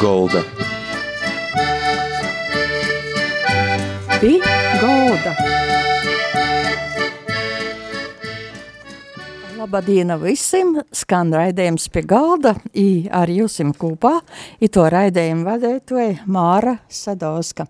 Golda. 0.00 0.40
Pi 4.20 4.40
Golda. 4.80 5.34
Labadiena 9.58 10.16
visiem! 10.16 10.78
Skan 10.96 11.34
raidījums 11.36 11.90
pie 11.92 12.00
galda, 12.08 12.54
i 12.72 13.10
ar 13.12 13.28
jūsim 13.28 13.74
kopā, 13.76 14.14
i 14.56 14.72
to 14.72 14.88
raidījumu 14.88 15.44
vadētoja 15.50 16.24
Māra 16.24 16.78
Sadauska. 16.88 17.68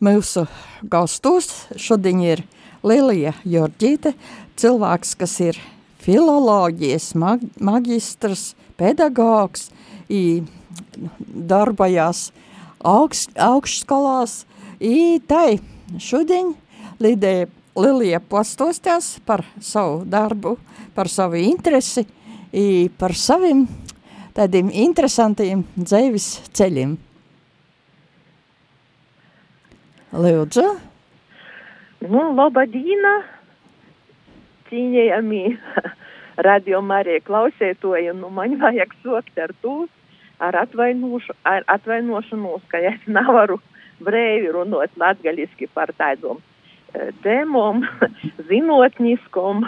Mūsu 0.00 0.46
gastos 0.80 1.52
šodien 1.76 2.24
ir 2.24 2.46
Lilija 2.88 3.36
Jorģīte, 3.44 4.16
cilvēks, 4.56 5.16
kas 5.20 5.40
ir 5.44 5.60
filoloģijas 6.08 7.12
mag 7.20 7.44
magistrs, 7.60 8.54
pedagogs, 8.80 9.68
i 10.08 10.40
darbojās 11.52 12.30
augst, 12.84 13.32
augšskolās, 13.38 14.44
i 14.80 15.20
tai 15.28 15.58
šodien 16.02 16.54
Lidija, 17.00 17.46
Lilija 17.76 18.20
postostās 18.24 19.16
par 19.26 19.44
savu 19.60 20.04
darbu, 20.08 20.56
par 20.96 21.10
savu 21.12 21.36
interesi, 21.36 22.06
i 22.52 22.88
par 22.98 23.12
saviem 23.12 23.66
tādiem 24.36 24.70
interesantiem 24.72 25.64
dzīves 25.76 26.28
ceļiem. 26.56 26.96
Lūdzu. 30.16 30.64
Nu, 32.06 32.22
labadīna, 32.36 33.12
cīņējami 34.70 35.42
radio 36.48 36.80
Marija 36.84 37.24
klausētoja, 37.26 38.14
nu 38.16 38.30
man 38.32 38.56
vajag 38.60 38.92
sokt 39.02 39.40
ar 39.42 39.52
tūs, 39.64 39.90
ar, 40.38 40.56
ar 40.56 41.66
atvainošanos, 41.76 42.66
ka 42.68 42.80
es 42.90 43.00
nevaru 43.18 43.60
brēvi 44.04 44.52
runot 44.52 44.92
latgaļiski 45.00 45.70
par 45.74 45.92
tādom 45.96 46.40
e, 46.92 47.10
tēmom, 47.24 47.84
zinotniskom, 48.50 49.64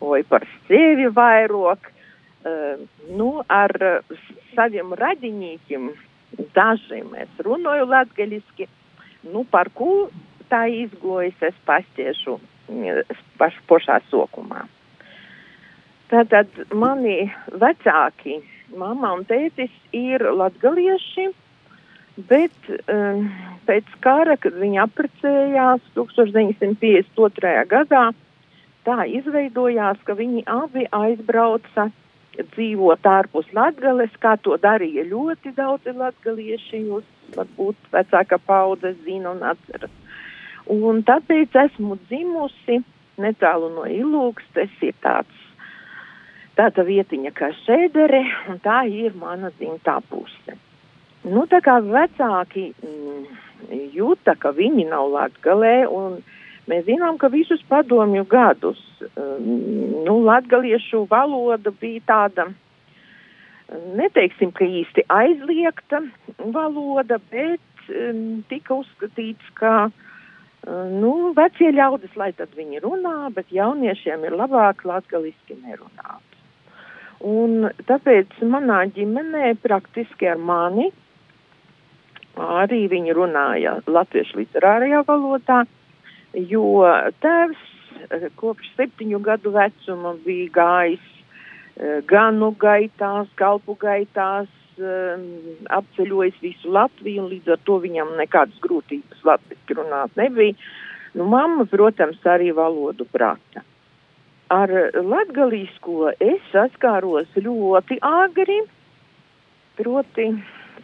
vai 0.00 0.22
par 0.28 0.46
sevi 0.68 1.10
vairāk. 1.12 1.90
E, 2.46 2.54
nu, 3.18 3.30
ar 3.48 3.74
saviem 4.54 4.94
radinīkiem 4.96 5.90
dažiem 6.56 7.12
es 7.20 7.44
runāju 7.44 7.88
latgaļiski, 7.90 8.68
nu, 9.32 9.44
par 9.50 9.70
ko 9.74 10.08
tā 10.50 10.66
izgojas, 10.70 11.36
es 11.42 11.56
pastiešu 11.66 12.38
paš, 13.38 13.56
pašā 13.68 14.00
sokumā. 14.10 14.64
Tātad 16.10 16.52
mani 16.74 17.26
vecāki, 17.50 18.38
mamma 18.74 19.12
un 19.16 19.24
tētis 19.28 19.72
ir 19.94 20.24
latgalieši, 20.36 21.28
bet 22.30 22.70
um, 22.88 23.28
pēc 23.68 23.90
kara, 24.04 24.36
kad 24.40 24.56
viņi 24.56 24.80
apprecējās 24.86 25.84
1952. 25.98 27.54
gadā, 27.70 28.08
tā 28.86 29.04
izveidojās, 29.10 30.00
ka 30.06 30.16
viņi 30.18 30.46
abi 30.50 30.86
aizbrauca 30.94 31.90
dzīvot 32.36 33.06
ārpus 33.08 33.48
Latgales, 33.56 34.12
kā 34.20 34.36
to 34.44 34.56
darīja 34.60 35.06
ļoti 35.08 35.54
daudzi 35.56 35.94
latgalieši, 35.96 36.82
jūs 36.88 37.06
varbūt 37.36 37.88
vecāka 37.92 38.38
paudze 38.38 38.92
zina 39.04 39.32
un 39.32 39.42
atceras. 39.52 39.92
Un 40.72 41.02
tāpēc 41.06 41.54
esmu 41.66 41.96
dzimusi 42.08 42.80
netālu 43.22 43.70
no 43.72 43.86
Ilūks, 43.88 44.44
tas 44.54 44.72
ir 44.84 44.96
tāds, 45.04 45.35
tāda 46.56 46.84
vietiņa 46.86 47.32
kā 47.36 47.50
šēdere, 47.64 48.22
un 48.50 48.60
tā 48.64 48.82
ir 48.88 49.16
mana 49.18 49.52
dzimtā 49.58 49.98
puse. 50.10 50.56
Nu, 51.26 51.44
tā 51.50 51.60
kā 51.64 51.78
vecāki 51.82 52.70
mm, 52.72 53.24
jūta, 53.96 54.36
ka 54.38 54.52
viņi 54.56 54.86
nav 54.90 55.10
latgalē, 55.14 55.74
un 55.90 56.20
mēs 56.70 56.86
zinām, 56.86 57.18
ka 57.18 57.30
visus 57.32 57.62
padomju 57.70 58.24
gadus, 58.30 58.80
mm, 59.02 60.04
nu, 60.06 60.20
latgaliešu 60.28 61.04
valoda 61.10 61.74
bija 61.80 62.04
tāda, 62.06 62.48
neteiksim, 63.98 64.54
ka 64.54 64.64
īsti 64.64 65.08
aizliegta 65.10 66.04
valoda, 66.54 67.18
bet 67.32 67.88
mm, 67.90 68.46
tika 68.52 68.80
uzskatīts, 68.82 69.54
ka 69.58 69.88
Nu, 70.66 71.10
vecie 71.36 71.68
ļaudis, 71.70 72.16
lai 72.18 72.32
tad 72.34 72.50
viņi 72.58 72.80
runā, 72.82 73.28
bet 73.34 73.52
jauniešiem 73.54 74.24
ir 74.26 74.34
labāk 74.34 74.82
latgaliski 74.88 75.54
nerunāt. 75.60 76.35
Un 77.24 77.70
tāpēc 77.88 78.36
manā 78.44 78.82
ģimenē 78.92 79.54
praktiski 79.62 80.28
ar 80.28 80.36
mani 80.36 80.90
arī 82.36 82.82
viņi 82.92 83.14
runāja 83.16 83.78
latviešu 83.88 84.42
literārajā 84.42 85.00
valodā, 85.08 85.62
jo 86.36 86.84
tēvs 87.24 87.62
eh, 88.10 88.26
kopš 88.36 88.68
septiņu 88.76 89.20
gadu 89.24 89.54
vecuma 89.54 90.12
bija 90.26 90.50
gājis 90.58 91.06
eh, 91.08 92.02
ganu 92.04 92.52
gaitās, 92.60 93.30
kalpu 93.40 93.78
gaitās, 93.80 94.50
um, 94.76 95.24
apceļojis 95.78 96.42
visu 96.42 96.72
Latviju, 96.72 97.24
un 97.24 97.30
līdz 97.32 97.54
ar 97.54 97.62
to 97.64 97.78
viņam 97.84 98.12
nekādas 98.20 98.60
grūtības 98.64 99.24
latviski 99.24 99.78
runāt 99.78 100.12
nebija. 100.20 100.56
Nu, 101.16 101.24
mamma, 101.32 101.64
protams, 101.70 102.20
arī 102.28 102.50
valodu 102.52 103.06
prata. 103.08 103.64
Ar 104.52 104.70
latgalīsko 104.94 106.12
es 106.22 106.42
saskāros 106.52 107.26
ļoti 107.34 107.98
agri, 108.06 108.60
proti 109.74 110.28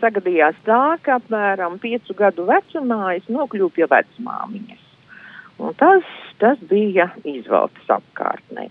sagadījās 0.01 0.57
tā, 0.67 0.99
ka 1.07 1.21
apmēram 1.21 1.79
piecu 1.79 2.17
gadu 2.19 2.49
vecumā 2.49 3.15
es 3.17 3.29
nokļuvu 3.31 3.71
pie 3.77 3.87
vecmāmiņas. 3.87 4.83
Un 5.63 5.77
tas, 5.79 6.03
tas 6.43 6.59
bija 6.67 7.13
izvaltas 7.23 7.87
apkārtnē. 8.01 8.67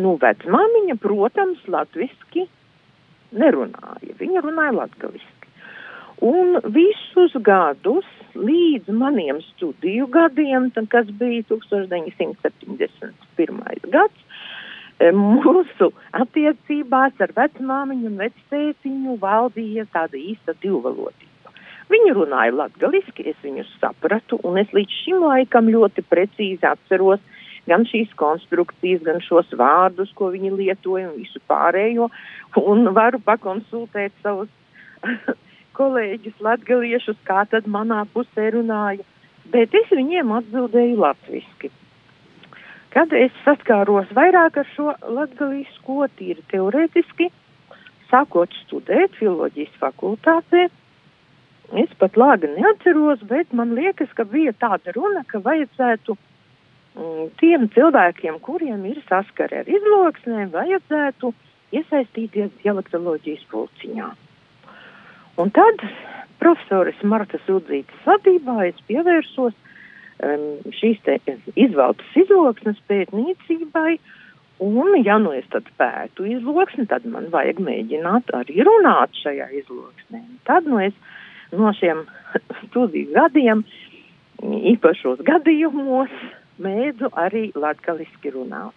Nu, 0.00 0.16
vecmāmiņa, 0.22 0.96
protams, 1.02 1.60
latviski 1.68 2.46
nerunāja. 3.36 4.16
Viņa 4.18 4.40
runāja 4.46 4.72
latgaliski. 4.80 5.52
Un 6.24 6.56
visus 6.72 7.34
gadus 7.44 8.08
līdz 8.34 8.88
maniem 8.88 9.42
studiju 9.52 10.08
gadiem, 10.14 10.70
kas 10.88 11.10
bija 11.20 11.44
1971. 13.38 13.90
gads, 13.92 14.40
e, 14.98 15.10
mūsu 15.16 15.90
attiecībās 16.12 17.20
ar 17.24 17.34
vecmāmiņu 17.36 18.10
un 18.12 18.18
vectētiņu 18.24 19.18
valdīja 19.22 19.86
tāda 19.92 20.18
īsta 20.18 20.56
divvalodība. 20.62 21.54
Viņi 21.92 22.14
runāja 22.16 22.54
latgaliski, 22.56 23.26
es 23.28 23.36
viņus 23.44 23.68
sapratu, 23.80 24.38
un 24.46 24.56
es 24.58 24.70
līdz 24.72 25.00
šim 25.04 25.24
laikam 25.26 25.68
ļoti 25.68 26.04
precīzi 26.08 26.64
atceros, 26.64 27.20
gan 27.68 27.84
šīs 27.88 28.12
konstrukcijas, 28.20 29.02
gan 29.04 29.20
šos 29.24 29.52
vārdus, 29.56 30.12
ko 30.16 30.30
viņi 30.32 30.52
lietoja 30.54 31.10
un 31.10 31.18
visu 31.20 31.40
pārējo, 31.48 32.08
un 32.60 32.88
varu 32.96 33.20
pakonsultēt 33.24 34.16
savus 34.24 34.52
kolēģus 35.78 36.40
latgaliešus, 36.44 37.20
kā 37.28 37.44
tad 37.50 37.68
manā 37.68 38.04
pusē 38.14 38.50
runāja, 38.56 39.04
bet 39.52 39.74
es 39.76 39.90
viņiem 39.92 40.32
atbildēju 40.40 41.00
latviski. 41.00 41.72
Kad 42.94 43.14
es 43.18 43.34
saskāros 43.44 44.10
vairāk 44.14 44.60
ar 44.62 44.68
šo 44.74 44.92
latgalīsko 45.16 46.06
tīri 46.18 46.44
teorētiski, 46.52 47.30
sākot 48.10 48.52
studēt 48.62 49.16
filoloģijas 49.18 49.74
fakultātē, 49.80 50.68
es 51.82 51.96
pat 51.98 52.16
labi 52.20 52.52
neatceros, 52.54 53.24
bet 53.26 53.50
man 53.52 53.74
liekas, 53.74 54.12
ka 54.14 54.26
bija 54.28 54.54
tāda 54.62 54.94
runa, 54.94 55.24
ka 55.26 55.42
vajadzētu 55.42 56.14
Mm, 56.94 57.32
tiem 57.40 57.66
cilvēkiem, 57.74 58.36
kuriem 58.38 58.84
ir 58.86 59.00
saskare 59.08 59.64
ar 59.64 59.70
izloksnēm, 59.70 60.52
vajadzētu 60.52 61.32
iesaistīties 61.74 62.52
dialektoloģijas 62.62 63.42
pulciņā. 63.50 64.10
Un 65.42 65.50
tad 65.56 65.82
profesoris 66.38 67.00
Marta 67.02 67.40
Sudzītas 67.48 68.06
vadībā 68.06 68.68
es 68.68 68.78
pievērsos 68.86 69.56
um, 70.22 70.44
šīs 70.74 71.00
te 71.06 71.18
izveltas 71.54 72.18
izloksnes 72.18 72.80
pētniecībai, 72.90 73.96
un 74.64 74.94
ja 75.02 75.18
nu 75.22 75.32
es 75.34 75.46
tad 75.52 75.66
pētu 75.80 76.26
izloksni, 76.36 76.86
tad 76.90 77.06
man 77.10 77.30
vajag 77.32 77.60
mēģināt 77.64 78.30
arī 78.36 78.62
runāt 78.66 79.16
šajā 79.22 79.50
izloksnē. 79.62 80.22
Tad 80.48 80.68
nu 80.70 80.80
es 80.82 80.94
no 81.54 81.72
šiem 81.76 82.04
studiju 82.66 83.12
gadiem 83.16 83.64
īpašos 84.44 85.22
gadījumos 85.26 86.12
mēdzu 86.62 87.10
arī 87.18 87.48
latgaliski 87.58 88.30
runāt. 88.34 88.74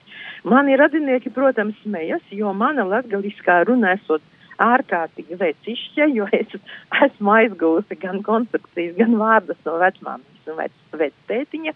Mani 0.48 0.78
radinieki, 0.80 1.30
protams, 1.34 1.78
smejas, 1.84 2.24
jo 2.34 2.54
mana 2.58 2.86
latgaliskā 2.88 3.60
runa 3.68 3.94
esot 3.98 4.24
ārkārtīgi 4.64 5.38
vecišķa, 5.38 6.08
jo 6.18 6.26
es 6.34 6.56
esmu 7.06 7.36
aizgūsi 7.36 8.00
gan 8.02 8.24
konstrukcijas, 8.26 8.98
gan 8.98 9.18
vārdas 9.22 9.62
no 9.68 9.78
vecmāmiņas 9.84 10.37
un 10.52 10.60
vec, 10.62 10.74
vectētiņa, 11.00 11.74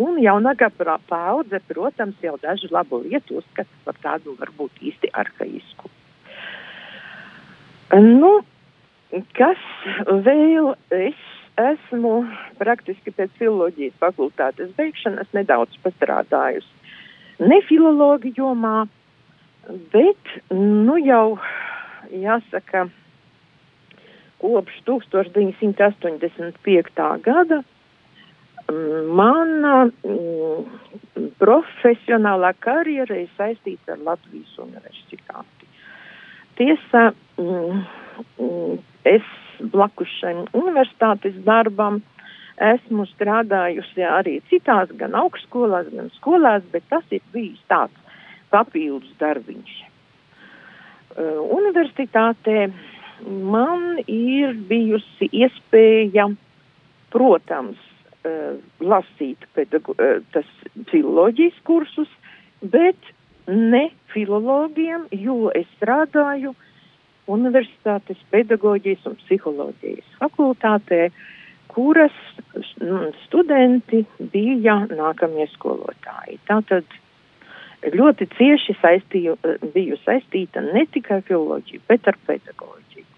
un 0.00 0.18
jaunākā 0.22 0.70
paudze, 1.08 1.60
protams, 1.68 2.16
jau 2.22 2.36
dažu 2.42 2.68
labu 2.74 3.02
lietu 3.04 3.30
uzskata 3.40 3.84
par 3.84 3.96
tādu 4.02 4.28
varbūt 4.40 4.72
īsti 4.90 5.12
arhaisku. 5.12 5.90
Nu, 7.94 8.32
kas 9.38 9.62
vēl 10.26 10.74
es 10.90 11.20
esmu 11.60 12.14
praktiski 12.58 13.10
pēc 13.14 13.30
filoloģijas 13.38 14.00
fakultātes 14.02 14.72
beigšanas 14.78 15.28
nedaudz 15.36 15.72
pastrādājusi. 15.84 16.72
Ne 17.44 17.58
filologi 17.68 18.30
jomā, 18.36 18.86
bet, 19.92 20.22
nu 20.54 20.96
jau, 21.02 21.38
jāsaka, 22.10 22.88
kopš 24.42 24.74
1985. 24.86 27.22
gada 27.24 27.62
mana 28.68 29.74
mm, 29.90 31.28
profesionālā 31.40 32.54
karjera 32.64 33.18
ir 33.20 33.30
saistīta 33.36 33.94
ar 33.94 34.02
Latvijas 34.06 34.56
universitāti. 34.58 35.68
Tiesa, 36.56 37.12
mm, 37.38 37.84
mm, 38.38 38.78
es 39.04 39.30
blakus 39.72 40.10
šim 40.20 40.44
universitātes 40.54 41.36
darbam 41.44 42.00
esmu 42.62 43.06
strādājusi 43.10 44.04
arī 44.06 44.38
citās, 44.48 44.90
gan 44.98 45.14
augstskolās, 45.18 45.90
gan 45.92 46.10
skolās, 46.18 46.62
bet 46.72 46.86
tas 46.88 47.04
ir 47.10 47.22
bijis 47.32 47.60
tāds 47.68 47.98
papildus 48.54 49.10
darbiņš. 49.18 49.74
Universitātē 51.54 52.68
man 53.26 54.00
ir 54.06 54.54
bijusi 54.68 55.28
iespēja, 55.30 56.28
protams, 57.14 57.78
uh, 58.24 58.56
lasīt 58.80 59.44
pedago, 59.56 59.96
uh, 59.98 60.20
tas 60.34 60.48
filoloģijas 60.90 61.60
kursus, 61.68 62.10
bet 62.60 63.12
ne 63.48 63.88
filologiem, 64.12 65.08
jo 65.12 65.50
es 65.54 65.68
strādāju 65.78 66.54
Universitātes 67.30 68.20
pedagoģijas 68.32 69.06
un 69.08 69.14
psiholoģijas 69.22 70.18
fakultātē, 70.18 71.06
kuras 71.72 72.12
studenti 73.24 74.02
bija 74.32 74.76
nākamie 74.90 75.46
skolotāji. 75.54 76.36
Tātad 76.50 76.84
ļoti 77.96 78.28
cieši 78.36 78.76
saistīju, 78.80 79.38
biju 79.74 79.98
saistīta 80.04 80.62
ne 80.64 80.84
tikai 80.92 81.22
filoloģija, 81.26 81.82
bet 81.88 82.12
ar 82.12 82.20
pedagoģiju. 82.28 83.08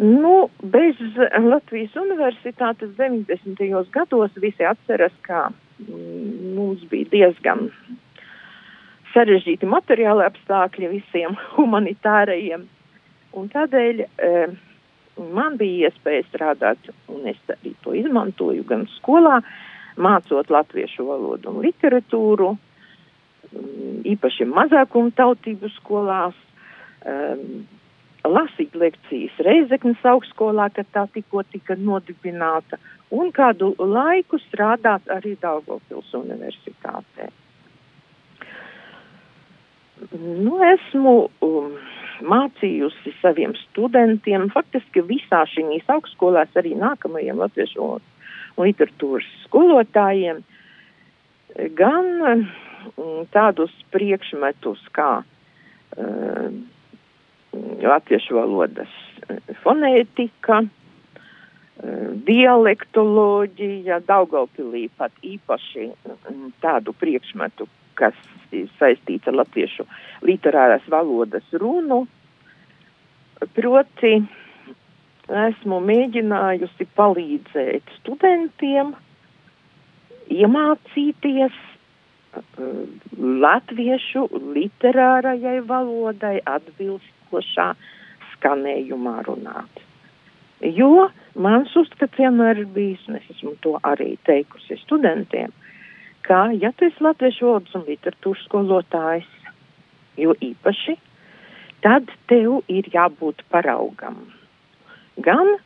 Nu, 0.00 0.48
bez 0.58 0.98
Latvijas 1.38 1.94
universitātes 1.94 2.96
90. 2.98 3.84
gados 3.94 4.32
visi 4.42 4.66
atceras, 4.66 5.12
ka 5.22 5.50
mm, 5.78 6.54
mums 6.56 6.82
bija 6.90 7.06
diezgan 7.12 7.68
sarežģīti 9.14 9.68
materiāli 9.70 10.26
apstākļi 10.26 10.90
visiem 10.96 11.36
humanitārajiem. 11.54 12.66
Un 13.38 13.46
tādēļ 13.50 14.02
e, 14.02 14.32
man 15.34 15.58
bija 15.58 15.90
iespēja 15.90 16.26
strādāt, 16.26 16.90
un 17.10 17.30
es 17.30 17.38
arī 17.54 17.76
to 17.86 17.94
izmantoju 17.94 18.66
gan 18.66 18.88
skolā, 18.96 19.40
mācot 19.94 20.50
latviešu 20.50 21.06
valodu 21.06 21.52
un 21.52 21.62
literatūru, 21.62 22.50
mm, 23.52 24.02
īpaši 24.16 24.50
mazākumu 24.50 25.14
tautību 25.14 25.70
skolās, 25.76 26.34
um, 27.06 27.62
lasīt 28.24 28.74
lekcijas 28.78 29.36
Reizeknas 29.44 30.04
augstskolā, 30.08 30.70
kad 30.74 30.88
tā 30.96 31.04
tikko 31.14 31.44
tika 31.52 31.76
nodibināta, 31.76 32.78
un 33.12 33.30
kādu 33.34 33.74
laiku 33.78 34.40
strādāt 34.46 35.08
arī 35.12 35.36
Daugavpils 35.42 36.12
universitātē. 36.16 37.30
Nu, 40.14 40.58
esmu 40.64 41.14
um, 41.44 41.76
mācījusi 42.24 43.14
saviem 43.20 43.54
studentiem, 43.60 44.48
faktiski 44.52 45.04
visā 45.06 45.44
šīs 45.52 45.86
augstskolās, 45.92 46.50
arī 46.58 46.74
nākamajiem 46.80 47.40
latviešu 47.40 47.94
literatūras 48.60 49.28
skolotājiem, 49.46 50.42
gan 51.78 52.10
um, 52.24 53.24
tādus 53.34 53.72
priekšmetus 53.94 54.82
kā 54.96 55.10
uh, 55.22 56.48
latviešu 57.84 58.38
valodas 58.38 58.96
fonētika, 59.62 60.62
uh, 60.64 60.80
dialektoloģija, 62.26 64.00
Daugaupilī 64.06 64.88
pat 64.96 65.12
īpaši 65.22 65.88
um, 65.90 66.52
tādu 66.62 66.94
priekšmetu, 67.00 67.66
kas 67.98 68.16
saistīts 68.78 69.28
ar 69.30 69.38
latviešu 69.40 69.86
literārās 70.26 70.86
valodas 70.90 71.46
runu. 71.58 72.04
Proti, 73.54 74.14
esmu 75.28 75.80
mēģinājusi 75.84 76.86
palīdzēt 76.96 77.94
studentiem 77.98 78.94
iemācīties 80.32 81.58
uh, 81.58 82.44
latviešu 83.18 84.28
literārajai 84.54 85.58
valodai 85.66 86.38
atbilstošā 87.34 87.74
skanējumā 88.34 89.24
runāt. 89.26 89.82
Jo 90.60 91.10
mans 91.34 91.74
uzskats 91.76 92.16
vienmēr 92.18 92.58
ir 92.62 92.66
bijis, 92.66 93.02
un 93.08 93.16
es 93.16 93.24
esmu 93.30 93.56
to 93.60 93.78
arī 93.82 94.16
teikusi 94.24 94.78
studentiem, 94.82 95.52
ka, 96.22 96.52
ja 96.52 96.72
tu 96.72 96.86
esi 96.86 97.02
latviešu 97.02 97.46
valodas 97.46 97.74
un 97.74 97.84
literatūras 97.88 98.44
skolotājs, 98.46 99.28
jo 100.16 100.34
īpaši, 100.40 100.96
tad 101.82 102.08
tev 102.28 102.62
ir 102.68 102.88
jābūt 102.92 103.44
paraugam. 103.50 104.32
Gan 105.20 105.58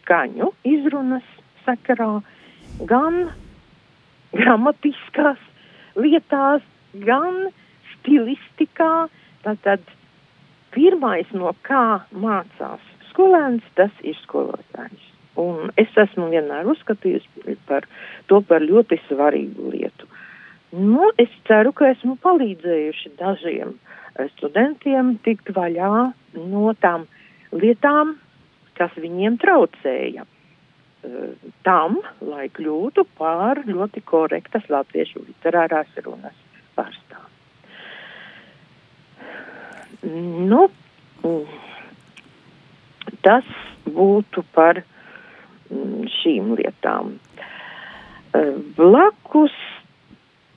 skaņu 0.00 0.50
izrunas 0.64 1.26
sakarā, 1.64 2.22
gan 2.88 3.30
gramatiskās 4.32 5.38
lietās, 5.94 6.62
gan 6.94 7.50
stilistikā. 7.94 9.08
Tātad 9.44 9.84
pirmais, 10.74 11.28
no 11.36 11.52
kā 11.66 12.00
mācās 12.12 12.82
skolēns, 13.10 13.66
tas 13.78 13.92
ir 14.06 14.16
skolotājs. 14.24 15.06
Un 15.40 15.70
es 15.80 15.92
esmu 15.98 16.28
vienmēr 16.32 16.68
uzskatījusi 16.72 17.56
par 17.68 17.86
to 18.28 18.40
par 18.46 18.64
ļoti 18.64 18.98
svarīgu 19.06 19.70
lietu. 19.74 20.08
Nu, 20.72 21.10
es 21.18 21.30
ceru, 21.48 21.72
ka 21.74 21.90
esmu 21.90 22.16
palīdzējuši 22.22 23.14
dažiem 23.18 23.72
eh, 23.74 24.28
studentiem 24.36 25.16
tikt 25.24 25.50
vaļā 25.54 26.10
no 26.50 26.74
tām 26.82 27.08
lietām, 27.54 28.14
kas 28.78 28.94
viņiem 28.98 29.38
traucēja 29.42 30.26
eh, 30.26 31.48
tam, 31.66 31.98
lai 32.22 32.46
kļūtu 32.54 33.06
par 33.18 33.64
ļoti 33.66 34.04
korektas 34.06 34.70
latviešu 34.70 35.24
literārās 35.26 35.98
runas 36.04 36.38
Nu, 40.10 40.66
tas 43.22 43.50
būtu 43.86 44.42
par 44.54 44.82
Mm, 45.70 46.08
šīm 46.10 46.54
lietām. 46.58 47.12
Eh, 48.34 48.54
blakus 48.74 49.54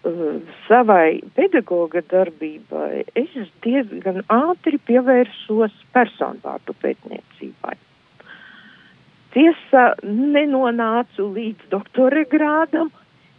eh, 0.09 0.39
savai 0.65 1.21
pedagoga 1.37 2.01
darbībai 2.13 3.03
es 3.21 3.35
diezgan 3.65 4.23
ātri 4.33 4.79
pievērsos 4.89 5.75
personvārdu 5.93 6.73
pētniecībai. 6.81 7.75
Tiesa, 9.33 9.85
nenonācu 10.05 11.29
līdz 11.37 11.69
doktora 11.69 12.25
grādam, 12.29 12.89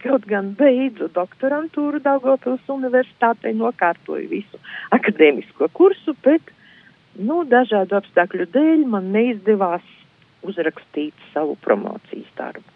kaut 0.05 0.27
gan 0.29 0.53
beidzu 0.59 1.09
doktorantūru 1.17 2.03
Daugavpils 2.05 2.69
universitātei, 2.73 3.55
nokārtoju 3.57 4.29
visu 4.31 4.61
akadēmisko 4.97 5.71
kursu, 5.77 6.15
bet, 6.27 6.53
nu, 7.17 7.43
dažādu 7.49 7.99
apstākļu 8.01 8.49
dēļ 8.55 8.87
man 8.95 9.11
neizdevās 9.15 9.87
uzrakstīt 10.45 11.29
savu 11.33 11.57
promocijas 11.65 12.31
darbu. 12.39 12.69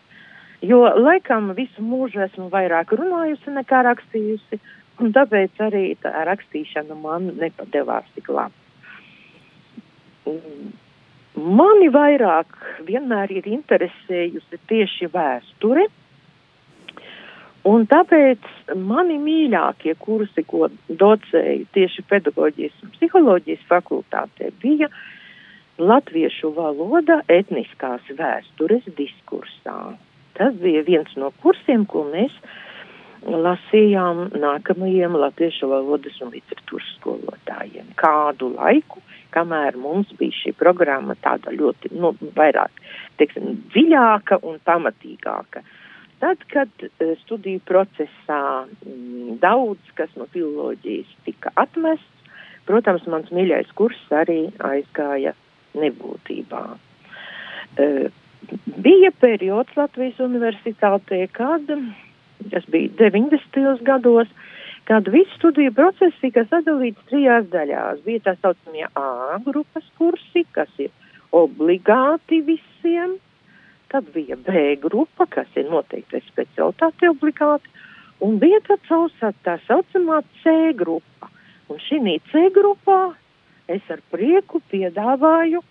Jo 0.64 0.80
laikam 0.98 1.52
visu 1.54 1.84
mūžu 1.84 2.24
esmu 2.24 2.48
vairāk 2.50 2.90
runājusi 2.98 3.52
nekā 3.54 3.84
rakstījusi, 3.86 4.58
un 4.98 5.12
tāpēc 5.14 5.60
arī 5.68 5.84
tā 6.02 6.24
rakstīšana 6.26 6.96
man 6.98 7.30
nepadevās 7.38 8.08
tik 8.16 8.32
labi. 8.34 8.66
Mani 11.38 11.86
vairāk 11.94 12.56
vienmēr 12.88 13.30
ir 13.38 13.46
interesējusi 13.46 14.58
tieši 14.68 15.06
vēsture, 15.14 15.86
un 17.68 17.86
tāpēc 17.90 18.74
mani 18.76 19.18
mīļākie 19.22 19.94
kursi, 20.00 20.44
ko 20.48 20.68
docēju 20.88 21.68
tieši 21.76 22.04
pedagoģijas 22.10 22.82
un 22.84 22.92
psiholoģijas 22.96 23.64
fakultātē, 23.70 24.52
bija 24.62 24.88
uh, 24.90 25.00
latviešu 25.78 26.50
valoda 26.56 27.22
etniskās 27.30 28.06
vēstures 28.18 28.86
diskursā. 28.98 29.94
Tas 30.38 30.54
bija 30.62 30.82
viens 30.86 31.10
no 31.18 31.30
kursiem, 31.42 31.86
ko 31.86 32.04
mēs 32.10 32.34
lasījām 33.26 34.28
nākamajiem 34.38 35.16
latviešu 35.18 35.70
valodas 35.70 36.18
un 36.22 36.32
literatūras 36.34 36.90
skolotājiem. 36.98 37.94
kādu 37.96 38.52
laiku, 38.54 39.02
kamēr 39.34 39.76
mums 39.76 40.12
bija 40.18 40.34
šī 40.42 40.54
programma 40.58 41.14
tāda 41.22 41.50
ļoti, 41.50 41.90
nu, 41.98 42.14
vairāk, 42.36 42.70
teiksim, 43.18 43.58
dziļāka 43.74 44.38
un 44.42 44.58
pamatīgāka. 44.64 45.62
Tad, 46.18 46.42
kad 46.50 46.70
uh, 46.82 47.12
studiju 47.22 47.62
procesā 47.68 48.42
m, 48.66 49.36
daudz 49.42 49.92
kas 49.98 50.10
no 50.18 50.26
filoloģijas 50.32 51.10
tika 51.26 51.52
atmests, 51.60 52.32
protams, 52.68 53.06
mans 53.08 53.30
mīļais 53.34 53.70
kurs 53.78 54.00
arī 54.12 54.48
aizgāja 54.66 55.34
nebūtībā. 55.78 56.64
Uh, 57.78 58.08
bija 58.82 59.12
periods 59.20 59.76
Latvijas 59.76 60.18
universitātē, 60.22 61.24
kad, 61.32 61.70
tas 62.50 62.68
bija 62.72 62.90
90. 62.98 63.82
gados, 63.86 64.30
kad 64.88 65.08
viss 65.12 65.36
studiju 65.36 65.72
process 65.76 66.16
tika 66.22 66.46
sadalīts 66.48 67.02
trijās 67.10 67.48
daļās. 67.52 68.02
Bija 68.06 68.24
tā 68.30 68.36
saucamie 68.40 68.86
A 68.96 69.38
grupas 69.44 69.84
kursi, 70.00 70.46
kas 70.56 70.70
ir 70.80 70.90
obligāti 71.36 72.40
visiem, 72.46 73.18
tad 73.92 74.10
bija 74.14 74.36
B 74.36 74.76
grupa, 74.82 75.26
kas 75.30 75.48
ir 75.56 75.70
noteikti 75.70 76.20
specialitāte 76.26 77.08
obligāti, 77.10 77.70
un 78.24 78.38
bija 78.42 78.60
tā, 78.66 78.76
causā, 78.88 79.32
tā 79.46 79.58
saucamā 79.66 80.20
C 80.42 80.72
grupa. 80.76 81.30
Un 81.68 81.80
šī 81.84 82.18
C 82.30 82.48
grupā 82.54 83.14
es 83.68 83.84
ar 83.92 84.00
prieku 84.12 84.60
piedāvāju 84.72 85.62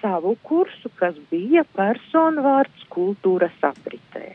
savu 0.00 0.36
kursu, 0.42 0.90
kas 1.00 1.14
bija 1.30 1.64
personu 1.76 2.42
vārds 2.44 2.88
kultūras 2.92 3.54
apritē. 3.62 4.34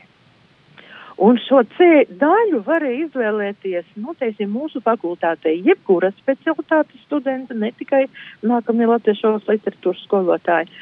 Un 1.20 1.36
šo 1.36 1.60
C 1.76 2.06
daļu 2.16 2.62
varēja 2.64 3.04
izvēlēties, 3.04 3.90
nu, 4.00 4.14
teiksim, 4.16 4.48
mūsu 4.56 4.80
fakultātē, 4.80 5.52
jebkura 5.66 6.08
specialitātes 6.16 7.02
studenta, 7.04 7.52
ne 7.54 7.68
tikai 7.76 8.06
nākamie 8.40 8.88
latviešu 8.88 9.34
literatūras 9.44 10.00
skolotāji. 10.06 10.72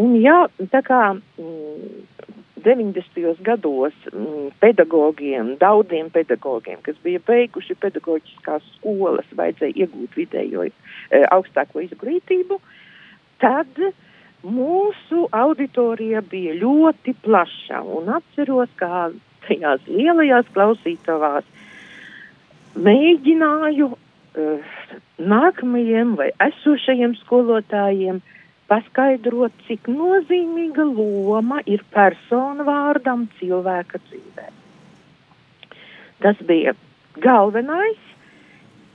Un 0.00 0.16
jā, 0.18 0.40
tā 0.72 0.80
kā 0.82 1.00
mm, 1.14 2.06
90. 2.64 3.42
gados 3.46 3.94
mm, 4.10 4.48
pedagogiem, 4.62 5.52
daudziem 5.60 6.08
pedagogiem, 6.10 6.80
kas 6.82 6.96
bija 7.04 7.20
beiguši 7.28 7.76
pedagoģiskās 7.78 8.64
skolas, 8.78 9.28
vajadzēja 9.38 9.84
iegūt 9.84 10.16
vidējo 10.18 10.66
e, 10.66 10.72
augstāko 11.36 11.84
izglītību, 11.84 12.58
tad 13.44 13.78
mūsu 14.44 15.28
auditorija 15.32 16.24
bija 16.26 16.56
ļoti 16.58 17.14
plaša. 17.24 17.84
Un 17.84 18.10
atceros, 18.16 18.72
kā 18.80 19.08
tajās 19.46 19.84
lielajās 19.88 20.48
klausītavās 20.56 21.46
mēģināju 22.74 23.90
uh, 23.94 24.70
nākamajiem 25.20 26.14
vai 26.18 26.30
esošajiem 26.42 27.14
skolotājiem 27.22 28.22
paskaidrot, 28.70 29.54
cik 29.68 29.88
nozīmīga 29.90 30.86
loma 30.88 31.60
ir 31.66 31.84
personu 31.94 32.66
vārdam 32.68 33.26
cilvēka 33.40 34.00
dzīvē. 34.06 34.48
Tas 36.24 36.40
bija 36.48 36.72
galvenais, 37.20 38.00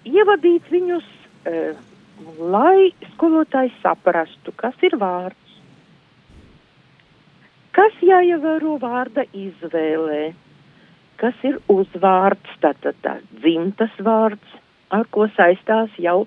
ievadīt 0.10 0.72
viņus, 0.74 1.06
uh, 1.50 1.78
lai 2.40 2.90
skolotājs 3.14 3.76
saprastu, 3.84 4.56
kas 4.58 4.76
ir 4.88 4.98
vārds, 5.00 5.50
Kas 7.80 7.96
jāievēro 8.04 8.74
vārda 8.82 9.24
izvēlē? 9.32 10.34
Kas 11.22 11.38
ir 11.48 11.60
uzvārds, 11.72 12.56
tātad 12.64 12.98
tā, 13.04 13.14
tā 13.22 13.40
dzimtas 13.44 13.94
vārds, 14.04 14.56
ar 14.92 15.06
ko 15.16 15.28
saistās 15.38 15.94
jau 16.02 16.24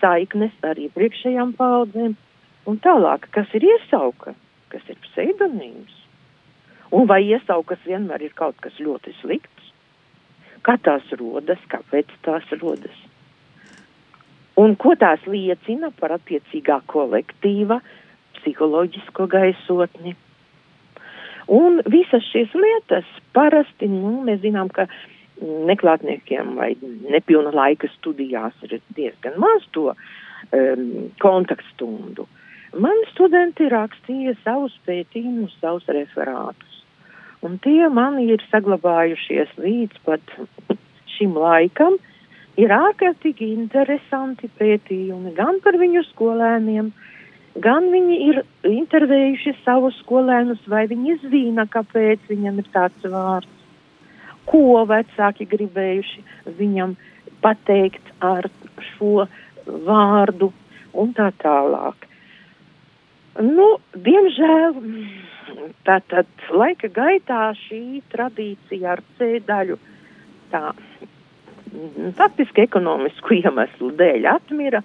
saiknes 0.00 0.54
ar 0.66 0.80
iepriekšējām 0.80 1.52
paudzēm, 1.58 2.16
un 2.68 2.80
tālāk, 2.84 3.28
kas 3.34 3.50
ir 3.56 3.64
iesauka, 3.64 4.34
kas 4.72 4.84
ir 4.92 4.98
pseidonīms, 5.08 5.94
un 6.92 7.08
vai 7.08 7.22
iesaukas 7.26 7.80
vienmēr 7.88 8.28
ir 8.28 8.34
kaut 8.36 8.58
kas 8.64 8.76
ļoti 8.82 9.14
slikts, 9.22 9.72
kā 10.66 10.76
tās 10.84 11.06
rodas, 11.20 11.60
kāpēc 11.72 12.12
tās 12.26 12.48
rodas, 12.60 12.96
un 14.58 14.74
ko 14.76 14.94
tās 14.98 15.24
liecina 15.26 15.92
par 16.00 16.16
attiecīgā 16.18 16.80
kolektīva 16.90 17.80
psiholoģisko 18.38 19.28
gaisotni. 19.30 20.16
Un 21.48 21.78
visas 21.88 22.26
šīs 22.28 22.52
lietas 22.52 23.06
parasti, 23.32 23.88
nu, 23.88 24.18
mēs 24.26 24.42
zinām, 24.42 24.68
ka 24.68 24.84
neklātniekiem 25.40 26.56
vai 26.58 26.72
nepilna 27.08 27.54
laika 27.54 27.88
studijās 27.94 28.56
ir 28.66 28.80
diezgan 28.96 29.38
maz 29.40 29.64
to 29.72 29.92
um, 29.94 30.82
kontaktstundu. 31.22 32.26
Mani 32.76 33.06
studenti 33.14 33.68
rakstīja 33.72 34.34
savus 34.42 34.74
pētījumus, 34.84 35.54
savus 35.62 35.86
referātus. 35.88 36.82
Un 37.40 37.56
tie 37.64 37.86
man 37.88 38.18
ir 38.20 38.42
saglabājušies 38.50 39.54
līdz 39.62 40.00
pat 40.04 40.34
šim 41.16 41.36
laikam. 41.38 41.96
Ir 42.58 42.74
ārkārtīgi 42.74 43.52
interesanti 43.54 44.50
pētījumi 44.58 45.32
gan 45.36 45.60
par 45.64 45.78
viņu 45.78 46.02
skolēniem, 46.10 46.90
gan 47.62 47.86
viņi 47.92 48.18
ir 48.26 48.40
intervējuši 48.66 49.54
savus 49.62 49.96
skolēnus, 50.02 50.60
vai 50.66 50.84
viņi 50.90 51.20
zina, 51.28 51.68
kāpēc 51.70 52.26
viņam 52.28 52.58
ir 52.58 52.68
tāds 52.74 53.06
vārds, 53.06 53.54
ko 54.50 54.82
vecāki 54.90 55.46
gribējuši 55.48 56.26
viņam 56.58 56.96
pateikt 57.40 58.12
ar 58.24 58.50
šo 58.90 59.28
vārdu 59.86 60.50
un 60.98 61.14
tā 61.14 61.30
tālāk. 61.38 62.07
Nu, 63.36 63.66
diemžēl 63.94 64.78
tātad 65.86 66.28
laika 66.50 66.88
gaitā 66.92 67.52
šī 67.66 68.00
tradīcija 68.12 68.96
ar 68.96 69.02
C 69.18 69.38
daļu 69.46 69.78
tā 70.52 70.72
faktiski 72.18 72.64
ekonomisku 72.64 73.36
iemeslu 73.42 73.92
dēļ 73.98 74.28
atmira. 74.32 74.82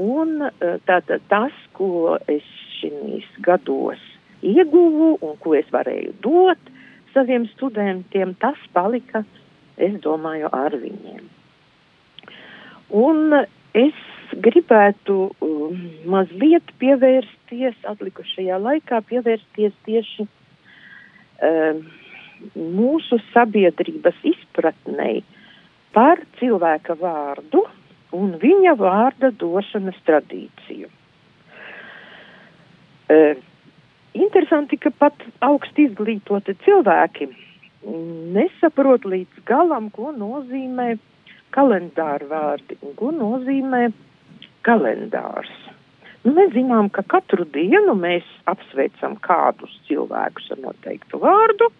Un 0.00 0.36
e, 0.46 0.50
tātad 0.86 1.24
tas, 1.28 1.56
ko 1.76 2.16
es 2.30 2.46
šīs 2.78 3.26
gados 3.44 4.00
ieguvu 4.40 5.16
un 5.20 5.34
ko 5.42 5.56
es 5.58 5.68
varēju 5.72 6.14
dot 6.24 6.70
saviem 7.12 7.48
studentiem, 7.50 8.36
tas 8.40 8.58
palika, 8.72 9.24
es 9.76 9.96
domāju, 10.04 10.48
ar 10.54 10.76
viņiem. 10.78 11.26
Un 12.94 13.34
es 13.74 13.98
gribētu 14.44 15.32
mazliet 16.10 16.70
pievērsties, 16.80 17.76
atlikušajā 17.88 18.58
laikā 18.60 19.00
pievērsties 19.08 19.74
tieši 19.86 20.26
um, 20.26 21.82
mūsu 22.54 23.20
sabiedrības 23.30 24.16
izpratnei 24.32 25.20
par 25.94 26.22
cilvēka 26.40 26.96
vārdu 27.00 27.64
un 28.16 28.34
viņa 28.42 28.74
vārda 28.80 29.30
došanas 29.38 29.98
tradīciju. 30.08 30.90
Uh, 33.10 33.38
interesanti, 34.14 34.78
ka 34.78 34.90
pat 34.90 35.22
augsti 35.44 35.88
izglītoti 35.90 36.56
cilvēki 36.64 37.30
nesaprot 38.34 39.06
līdz 39.08 39.44
galam, 39.48 39.88
ko 39.94 40.10
nozīmē 40.12 40.94
kalendāra 41.54 42.26
vārdi 42.30 42.76
un 42.84 42.94
ko 42.98 43.10
nozīmē 43.14 43.88
kalendārs. 44.70 45.52
Nu, 46.24 46.34
mēs 46.36 46.54
zinām, 46.54 46.90
ka 46.94 47.02
katru 47.08 47.46
dienu 47.52 47.94
mēs 47.98 48.26
apsveicam 48.50 49.16
kādus 49.24 49.72
cilvēkus 49.88 50.50
ar 50.54 50.64
noteiktu 50.64 51.20
vārdu, 51.20 51.70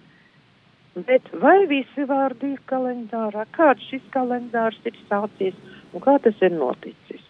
bet 1.06 1.28
vai 1.42 1.58
visi 1.70 2.06
vārdi 2.08 2.54
ir 2.54 2.62
kalendārā, 2.70 3.44
kāds 3.56 3.84
šis 3.92 4.06
kalendārs 4.14 4.80
ir 4.88 4.96
sācies, 5.10 5.58
Un 5.92 6.02
kā 6.04 6.16
tas 6.22 6.38
ir 6.44 6.54
noticis? 6.54 7.22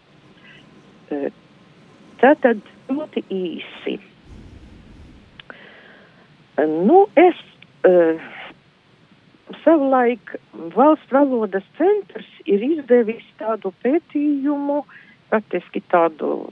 Tātad 2.21 2.61
ļoti 2.91 3.23
īsi. 3.33 3.95
Nu, 6.61 7.07
es 7.17 7.39
uh, 7.89 8.21
savulaik 9.63 10.35
valsts 10.75 11.15
valodas 11.15 11.65
centrs 11.79 12.29
ir 12.45 12.61
izdevis 12.67 13.25
tādu 13.41 13.73
pētījumu, 13.81 14.83
praktiski 15.31 15.81
tādu 15.91 16.51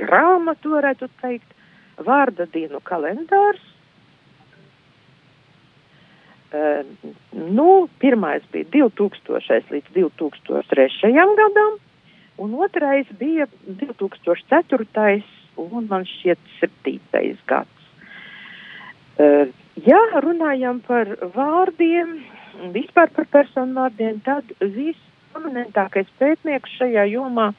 grāmatu, 0.00 0.74
varētu 0.74 1.08
teikt, 1.22 1.54
vārda 2.06 2.46
dienu 2.52 2.82
kalendārs. 2.84 3.62
Uh, 6.56 6.86
nu, 7.34 7.88
pirmais 8.00 8.44
bija 8.52 8.68
2000 8.70 9.72
līdz 9.74 9.88
2003 9.96 11.10
gadam, 11.40 11.80
un 12.38 12.54
otrais 12.62 13.08
bija 13.18 13.48
2004. 13.66 15.24
un 15.56 15.88
man 15.88 16.04
šķiet 16.04 16.38
7. 16.60 17.36
gads. 17.48 17.90
Uh, 19.16 19.48
ja 19.88 19.98
runājam 20.22 20.80
par 20.86 21.10
vārdiem, 21.34 22.20
vispār 22.72 23.10
par 23.16 23.26
personu 23.32 23.74
vārdiem, 23.80 24.20
tad 24.24 24.44
viss 24.60 25.00
prominentākais 25.36 26.08
pētnieks 26.20 26.78
šajā 26.80 27.04
jomā 27.12 27.50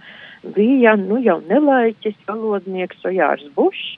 bija 0.55 0.95
nu, 0.97 1.19
jau 1.21 1.39
nelaiķis 1.45 2.17
valodnieks 2.27 3.05
Ojārs 3.05 3.45
Bušs, 3.55 3.97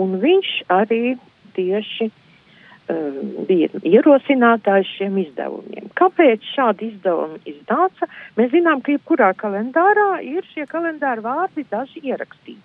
un 0.00 0.18
viņš 0.22 0.50
arī 0.74 1.16
tieši 1.54 2.10
uh, 2.10 3.18
bija 3.48 3.70
ierosinātājs 3.86 4.90
šiem 4.98 5.18
izdevumiem. 5.22 5.90
Kāpēc 5.98 6.46
šādi 6.56 6.90
izdevumi 6.94 7.40
iznāca? 7.54 8.10
Mēs 8.38 8.50
zinām, 8.54 8.82
ka 8.82 8.96
jebkurā 8.96 9.32
kalendārā 9.38 10.18
ir 10.26 10.46
šie 10.54 10.66
kalendāra 10.70 11.22
vārdi 11.22 11.66
daži 11.70 12.02
ierakstīti. 12.10 12.62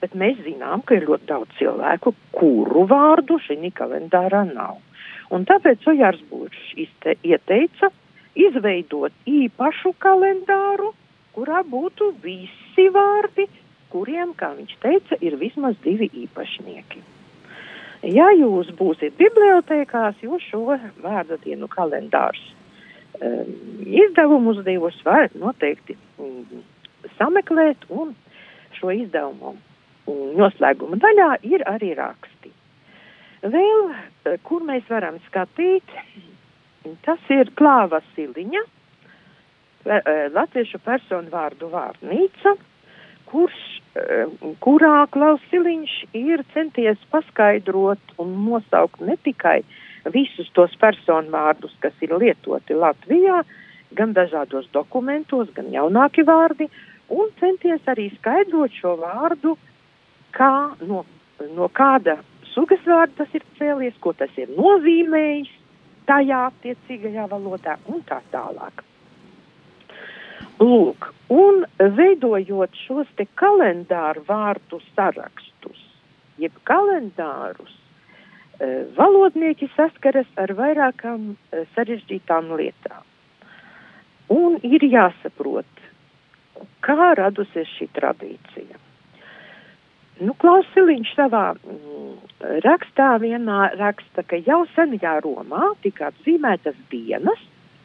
Bet 0.00 0.14
mēs 0.16 0.38
zinām, 0.46 0.80
ka 0.88 0.96
ir 0.96 1.04
ļoti 1.10 1.28
daudz 1.28 1.56
cilvēku, 1.58 2.14
kuru 2.32 2.86
vārdu 2.88 3.36
šī 3.44 3.74
kalendārā 3.76 4.46
nav. 4.48 4.78
Un 5.30 5.44
tāpēc 5.46 5.84
Ojārs 5.92 6.22
Būršs 6.30 6.70
ieteica 7.22 7.90
izveidot 8.38 9.14
īpašu 9.28 9.94
kalendāru, 10.02 10.92
kurā 11.34 11.62
būtu 11.66 12.12
visi 12.22 12.86
vārdi, 12.94 13.46
kuriem, 13.90 14.34
kā 14.38 14.52
viņš 14.58 14.76
teica, 14.82 15.18
ir 15.20 15.36
vismaz 15.40 15.78
divi 15.84 16.10
īpašnieki. 16.24 17.02
Ja 18.10 18.30
jūs 18.32 18.70
būsiet 18.78 19.18
bibliotekās, 19.18 20.16
jūs 20.24 20.46
šo 20.48 20.78
vārdu 21.04 21.36
dienu 21.44 21.68
kalendārus 21.68 22.40
um, 23.20 23.50
izdevumus 23.84 24.62
divus 24.64 24.96
varat 25.04 25.34
noteikti 25.36 25.98
um, 26.18 26.62
sameklēt 27.18 27.84
un 27.92 28.14
šo 28.78 28.94
izdevumu 28.94 29.52
um, 29.52 30.24
noslēguma 30.38 30.96
daļā 31.02 31.30
ir 31.50 31.66
arī 31.68 31.92
raksti. 31.98 32.54
Vēl, 33.40 33.86
eh, 34.28 34.36
kur 34.44 34.64
mēs 34.68 34.84
varam 34.92 35.16
skatīt, 35.28 35.94
tas 37.06 37.30
ir 37.30 37.52
Klāva 37.58 38.00
Siliņa, 38.14 38.64
eh, 39.86 40.28
latviešu 40.32 40.80
personu 40.84 41.30
vārdu 41.30 41.70
vārnīca, 41.72 42.56
kurš 43.30 43.80
Eh, 43.90 44.28
kurā 44.62 45.02
Klaus 45.10 45.42
Siliņš 45.50 45.92
ir 46.14 46.44
centies 46.54 47.00
paskaidrot 47.10 48.12
un 48.22 48.36
nosaukt 48.44 49.00
ne 49.02 49.16
tikai 49.18 49.64
visus 50.14 50.46
tos 50.54 50.76
personvārdus, 50.78 51.72
kas 51.82 51.96
ir 52.06 52.14
lietoti 52.14 52.76
Latvijā, 52.78 53.40
gan 53.98 54.14
dažādos 54.14 54.68
dokumentos, 54.70 55.50
gan 55.56 55.72
jaunāki 55.74 56.22
vārdi, 56.22 56.68
un 57.10 57.32
centies 57.40 57.82
arī 57.90 58.12
skaidrot 58.14 58.78
šo 58.78 58.94
vārdu, 59.00 59.56
kā 60.38 60.70
no, 60.86 61.02
no 61.58 61.66
kāda 61.74 62.20
sugas 62.54 62.86
vārda 62.86 63.24
tas 63.24 63.34
ir 63.34 63.42
cēlies, 63.58 63.98
ko 63.98 64.14
tas 64.14 64.30
ir 64.38 64.54
nozīmējis 64.54 65.50
tajā 66.08 66.46
attiecīgajā 66.50 67.26
valodā 67.30 67.76
un 67.90 68.02
tā 68.08 68.20
tālāk. 68.32 68.84
Lūk, 70.60 71.06
un 71.32 71.62
veidojot 71.78 72.74
šos 72.84 73.08
te 73.16 73.24
kalendāru 73.40 74.24
vārdu 74.28 74.80
sarakstus, 74.90 75.80
jeb 76.40 76.56
kalendārus, 76.68 77.72
e, 78.60 78.68
valodnieki 78.98 79.70
saskaras 79.76 80.28
ar 80.40 80.52
vairākām 80.58 81.32
e, 81.32 81.64
sarežģītām 81.76 82.52
lietām. 82.60 83.06
Un 84.30 84.60
ir 84.62 84.84
jāsaprot, 84.84 85.80
kā 86.84 87.14
radusies 87.16 87.72
šī 87.78 87.88
tradīcija. 87.96 88.89
Nu, 90.20 90.34
Klausiliņš 90.36 91.14
savā 91.16 91.44
mm, 91.56 92.10
rakstā 92.66 93.14
vienā 93.22 93.70
raksta, 93.80 94.24
ka 94.28 94.36
jau 94.44 94.62
senajā 94.74 95.14
Romā 95.24 95.70
tika 95.84 96.10
atzīmētas 96.10 96.76
dienas, 96.92 97.40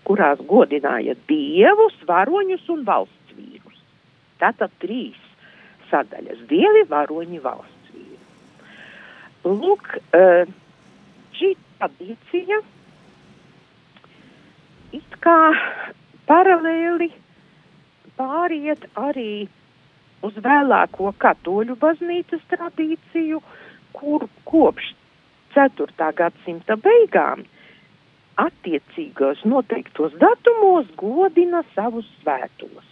kurās 0.08 0.42
godināja 0.50 1.15
dievus, 1.30 1.96
varoņus 2.10 2.68
un 2.75 2.84
valsts 2.88 3.38
vīrus. 3.38 3.80
Tātad 4.44 4.74
trīs 4.84 5.22
sadaļas- 5.89 6.44
dievi, 6.51 6.84
varoņi, 6.92 7.42
valsts 7.42 7.96
vīri. 7.96 8.20
Lūk, 9.46 9.96
eh, 10.20 10.46
šī 11.40 11.55
tradīcija 11.79 12.62
it 14.92 15.20
kā 15.24 15.40
paralēli 16.27 17.12
pāriet 18.20 18.88
arī 18.96 19.48
uz 20.24 20.34
vēlāko 20.46 21.14
katoļu 21.18 21.75
baznīcas 21.82 22.44
tradīciju, 22.51 23.42
kur 23.96 24.28
kopš 24.48 24.94
4. 25.56 26.12
gadsimta 26.16 26.75
beigām 26.75 27.46
attiecīgos 28.42 29.44
noteiktos 29.48 30.14
datumos 30.20 30.86
godina 31.00 31.64
savus 31.75 32.08
svētos. 32.22 32.86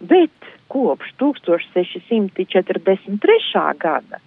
Bet 0.00 0.32
kopš 0.72 1.12
1643. 1.20 3.76
gada 3.80 4.18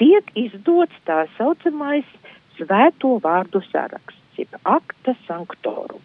tiek 0.00 0.24
izdots 0.36 0.96
tā 1.08 1.26
saucamais 1.36 2.08
svēto 2.56 3.10
vārdu 3.24 3.60
saraksts, 3.70 4.36
jeb 4.36 4.48
akta 4.64 5.12
sanktorum. 5.28 6.02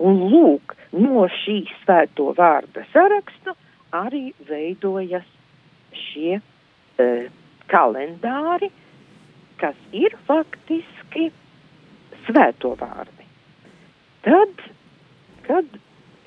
Un 0.00 0.16
lūk, 0.32 0.74
no 0.96 1.26
šī 1.42 1.58
svēto 1.82 2.26
vārda 2.36 2.80
saraksta 2.92 3.50
arī 3.96 4.30
veidojas 4.48 5.26
šie 5.96 6.38
e, 6.38 7.06
kalendāri, 7.70 8.70
kas 9.60 9.76
ir 9.92 10.14
faktiski 10.28 11.30
svēto 12.26 12.74
vārdi. 12.80 13.26
Tad, 14.24 14.64
kad 15.46 15.78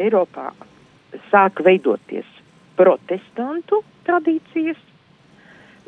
Eiropā 0.01 0.49
sāk 1.29 1.61
veidoties 1.65 2.29
protestantu 2.79 3.83
tradīcijas, 4.07 4.79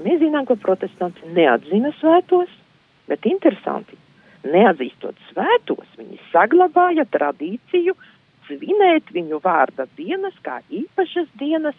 mēs 0.05 0.21
zinām, 0.21 0.45
ka 0.45 0.57
protestanti 0.61 1.27
neatzina 1.33 1.91
svētos, 1.99 2.51
bet 3.09 3.25
interesanti, 3.29 3.97
neatzīstot 4.45 5.17
svētos, 5.31 5.88
viņi 5.97 6.19
saglabāja 6.31 7.07
tradīciju 7.13 7.95
svinēt 8.45 9.12
viņu 9.15 9.41
vārda 9.43 9.88
dienas 9.97 10.36
kā 10.45 10.60
īpašas 10.69 11.27
dienas, 11.39 11.75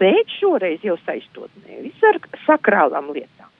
bet 0.00 0.30
šoreiz 0.38 0.84
jau 0.86 0.96
saistot 1.06 1.50
nevis 1.66 2.04
ar 2.08 2.20
sakrālām 2.46 3.12
lietām, 3.14 3.50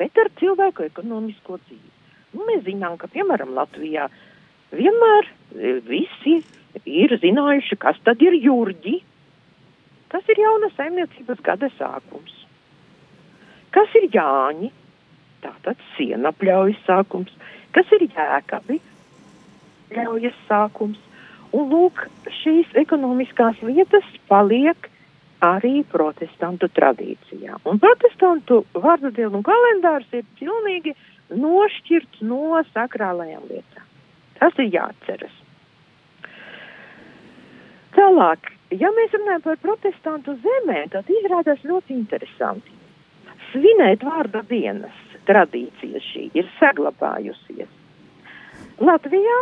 bet 0.00 0.18
ar 0.18 0.32
cilvēku 0.40 0.86
ekonomisko 0.88 1.60
dzīvi. 1.66 1.94
Nu, 2.34 2.44
mēs 2.48 2.64
zinām, 2.66 2.98
ka 3.00 3.08
piemēram 3.12 3.54
Latvijā 3.56 4.08
vienmēr 4.76 5.28
e, 5.28 5.78
visi 5.88 6.40
ir 6.84 7.14
zinājuši, 7.22 7.78
kas 7.80 7.96
tad 8.04 8.20
ir 8.22 8.36
jūrģi. 8.36 8.98
Tas 10.12 10.28
ir 10.32 10.40
jauna 10.40 10.68
saimniecības 10.76 11.40
gada 11.44 11.68
sākums. 11.76 12.34
Kas 13.74 13.92
ir 14.00 14.08
Jāņi? 14.14 14.70
Tātad 15.44 15.80
siena 15.94 16.32
pļaujas 16.34 16.80
sākums. 16.86 17.34
Kas 17.76 17.90
ir 17.94 18.06
jēkabi? 18.08 18.78
Pļaujas 19.92 20.38
sākums. 20.48 21.00
Un 21.56 21.70
lūk, 21.72 22.04
šīs 22.42 22.74
ekonomiskās 22.76 23.60
lietas 23.64 24.06
paliek 24.28 24.90
arī 25.44 25.82
protestantu 25.88 26.68
tradīcijā. 26.74 27.60
Un 27.70 27.78
protestantu 27.80 28.64
vārdu 28.74 29.12
dienu 29.14 29.40
kalendārs 29.46 30.08
ir 30.12 30.26
pilnīgi 30.40 30.94
nošķirts 31.30 32.24
no 32.26 32.60
sakrālajām 32.74 33.44
lietām. 33.48 33.84
Tas 34.38 34.58
ir 34.58 34.70
jāatceras. 34.74 35.34
Tālāk, 37.96 38.52
ja 38.70 38.90
mēs 38.94 39.14
runājam 39.16 39.44
par 39.46 39.60
protestantu 39.62 40.36
zemēm, 40.42 40.90
tad 40.92 41.08
izrādās 41.10 41.64
ļoti 41.66 41.96
interesanti. 41.96 42.74
Svinēt 43.50 44.04
vārda 44.04 44.42
dienas 44.50 44.98
tradīcija 45.28 46.02
šī 46.04 46.28
ir 46.36 46.48
saglabājusies 46.58 47.70
Latvijā, 48.78 49.38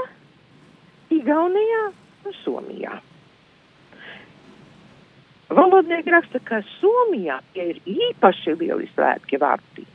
Igaunijā 1.14 1.82
un 2.26 2.36
Somijā. 2.42 2.96
Valodnieki 5.56 6.10
raksta, 6.10 6.40
ka 6.42 6.60
Somijā 6.80 7.38
tie 7.54 7.70
ir 7.72 7.82
īpaši 7.86 8.56
lieli 8.58 8.88
svētki 8.94 9.38
vārdi. 9.38 9.86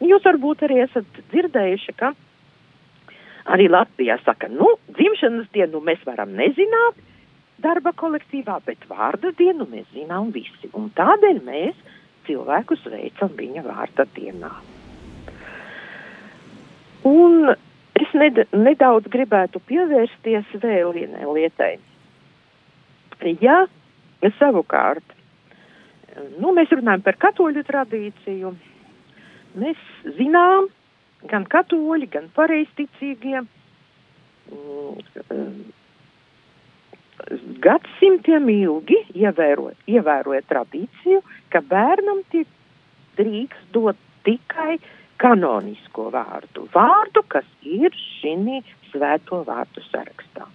Jūs 0.00 0.24
varbūt 0.24 0.62
arī 0.64 0.80
esat 0.84 1.22
dzirdējuši, 1.32 1.94
ka 1.98 2.12
arī 3.50 3.66
Latvijā 3.68 4.16
saka, 4.24 4.48
nu, 4.48 4.76
dzimšanas 4.94 5.50
dienu 5.52 5.82
mēs 5.84 6.04
varam 6.06 6.32
nezināt 6.38 7.00
darba 7.60 7.92
kolektīvā, 7.92 8.60
bet 8.64 8.86
vārda 8.88 9.34
dienu 9.36 9.66
mēs 9.68 9.88
zinām 9.92 10.30
visi. 10.32 10.70
Un 10.72 10.88
tādēļ 10.96 11.42
mēs 11.44 11.82
cilvēku 12.28 12.78
sveicam 12.80 13.34
viņa 13.36 13.64
vārda 13.66 14.06
dienā. 14.16 14.52
Un 17.10 17.52
es 18.10 18.18
ned 18.18 18.42
nedaudz 18.52 19.08
gribētu 19.10 19.60
pievērsties 19.66 20.50
vēl 20.62 20.92
vienai 20.94 21.26
lietai. 21.26 21.78
Ja 23.40 23.66
savukārt, 24.38 25.04
nu, 26.40 26.52
mēs 26.56 26.72
runājam 26.72 27.02
par 27.04 27.16
katoļu 27.20 27.62
tradīciju, 27.68 28.54
mēs 29.60 29.80
zinām, 30.16 30.70
gan 31.28 31.44
katoļi, 31.44 32.08
gan 32.10 32.30
pareizticīgie, 32.36 33.42
mm, 34.50 35.50
gadsimtiem 37.60 38.48
ilgi 38.54 39.02
ievēroja, 39.20 39.76
ievēroja 39.86 40.46
tradīciju, 40.48 41.20
ka 41.52 41.60
bērnam 41.60 42.24
tiek 42.32 42.48
drīkst 43.20 43.68
dot 43.74 44.00
tikai 44.24 44.78
kanonisko 45.20 46.08
vārdu. 46.14 46.66
Vārdu, 46.74 47.22
kas 47.28 47.46
ir 47.66 47.92
šī 48.20 48.60
svēto 48.90 49.42
vārdu 49.46 49.84
sarakstā. 49.90 50.48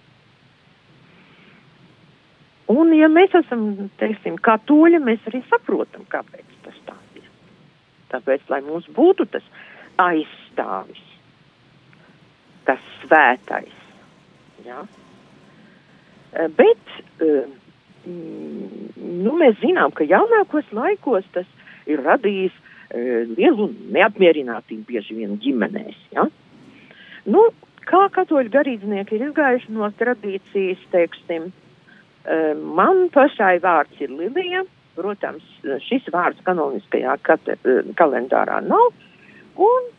Un, 2.72 2.90
ja 2.98 3.06
mēs 3.06 3.34
esam, 3.38 3.90
teiksim, 4.00 4.40
katoļi, 4.42 4.98
mēs 5.06 5.26
arī 5.30 5.42
saprotam, 5.46 6.02
kāpēc 6.10 6.56
tas 6.64 6.78
tā 6.88 6.96
ir. 7.14 7.28
Tāpēc, 8.10 8.42
lai 8.50 8.60
mums 8.66 8.88
būtu 8.96 9.28
tas 9.30 9.46
aizstāvis, 10.02 11.02
tas 12.66 12.82
svētais. 13.04 13.76
Ja? 14.66 14.82
Bet 16.58 17.22
nu, 18.06 19.36
mēs 19.38 19.60
zinām, 19.62 19.94
ka 19.94 20.06
jaunākos 20.06 20.66
laikos 20.74 21.26
tas 21.36 21.46
ir 21.86 22.02
radījis 22.02 22.54
lielu 22.94 23.70
neapmierinātību 23.96 24.84
bieži 24.88 25.16
vien 25.18 25.38
ģimenēs. 25.42 25.98
Ja? 26.14 26.26
Nu, 27.26 27.48
kā 27.86 28.06
katoļu 28.14 28.52
garīdznieki 28.54 29.16
ir 29.18 29.28
izgājuši 29.30 29.74
no 29.74 29.88
tradīcijas, 29.98 30.82
teiksim, 30.92 31.50
Man 32.26 33.06
pašai 33.14 33.58
vārds 33.62 34.00
ir 34.02 34.10
Lilija. 34.10 34.64
Protams, 34.96 35.44
šis 35.84 36.06
vārds 36.12 36.40
kanoniskajā 36.46 37.18
kate, 37.26 37.58
kalendārā 37.98 38.62
nav. 38.64 38.94
Un 39.60 39.90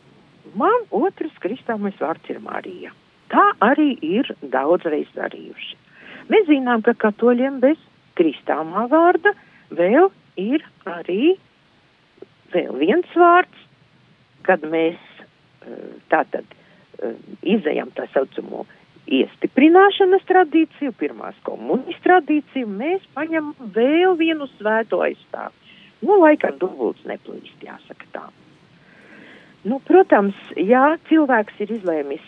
man 0.58 0.88
otrs 0.90 1.36
kristāmais 1.44 1.96
vārds 2.02 2.32
ir 2.32 2.40
Marija. 2.42 2.90
Tā 3.30 3.44
arī 3.62 3.92
ir 4.02 4.28
daudzreiz 4.42 5.06
darījuši. 5.14 5.76
Mēs 6.32 6.48
zinām, 6.50 6.82
ka 6.82 6.96
katoļiem 6.98 7.60
bez 7.62 7.78
kristāmā 8.18 8.88
vārda 8.90 9.32
vēl 9.70 10.10
ir 10.36 10.64
arī 10.88 11.36
vēl 12.54 12.78
viens 12.80 13.16
vārds, 13.16 13.66
kad 14.46 14.64
mēs 14.64 14.98
tātad 16.08 16.46
izējam 17.46 17.90
tā 17.96 18.06
saucamo 18.14 18.64
iestiprināšanas 19.08 20.24
tradīciju, 20.28 20.92
pirmās 21.00 21.36
komunijas 21.46 22.00
tradīciju, 22.04 22.68
mēs 22.68 23.04
paņemam 23.16 23.72
vēl 23.74 24.16
vienu 24.20 24.48
svēto 24.56 25.00
aizstāvu. 25.04 25.54
Nu, 26.04 26.18
laikam 26.22 26.58
dubults 26.60 27.06
neplīst, 27.08 27.56
jāsaka 27.64 28.10
tā. 28.14 28.26
Nu, 29.66 29.80
protams, 29.84 30.36
ja 30.54 30.92
cilvēks 31.08 31.64
ir 31.64 31.72
izlēmis 31.78 32.26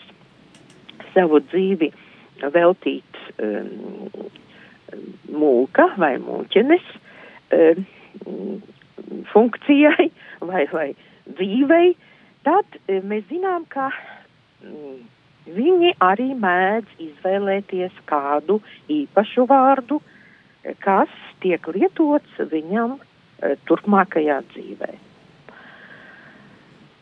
savu 1.13 1.39
dzīvi 1.45 1.91
veltīt 2.51 3.21
um, 3.39 4.27
mūka 5.31 5.87
vai 6.01 6.15
mūķenes 6.19 6.91
um, 7.55 7.85
funkcijai 9.31 10.09
vai, 10.49 10.67
vai 10.73 10.89
dzīvei, 11.31 11.95
tad 12.47 12.79
um, 12.87 13.01
mēs 13.11 13.27
zinām, 13.31 13.65
ka 13.71 13.89
um, 14.65 15.01
Viņi 15.49 15.95
arī 16.05 16.35
mēdz 16.37 16.99
izvēlēties 17.01 17.95
kādu 18.05 18.59
īpašu 18.93 19.47
vārdu, 19.49 19.97
kas 20.85 21.09
tiek 21.41 21.65
lietots 21.73 22.43
viņam 22.51 22.99
e, 22.99 23.55
turpmākajā 23.65 24.37
dzīvē. 24.51 24.91